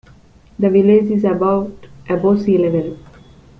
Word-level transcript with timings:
The 0.57 0.67
village 0.71 1.11
is 1.11 1.23
about 1.25 1.85
above 2.09 2.41
sea 2.41 2.57
level. 2.57 2.97